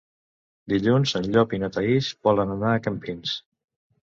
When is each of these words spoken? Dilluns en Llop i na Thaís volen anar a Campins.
Dilluns 0.71 1.13
en 1.19 1.27
Llop 1.35 1.53
i 1.57 1.59
na 1.65 1.69
Thaís 1.75 2.09
volen 2.29 2.55
anar 2.55 2.73
a 2.79 2.81
Campins. 2.89 3.37